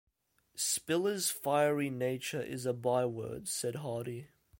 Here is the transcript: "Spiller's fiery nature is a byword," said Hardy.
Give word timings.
"Spiller's 0.55 1.29
fiery 1.29 1.91
nature 1.91 2.41
is 2.41 2.65
a 2.65 2.73
byword," 2.73 3.47
said 3.47 3.75
Hardy. 3.75 4.29